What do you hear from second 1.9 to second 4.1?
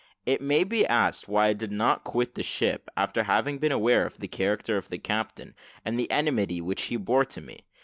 quit the ship, after having been aware